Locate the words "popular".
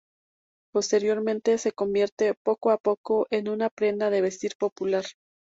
4.57-5.05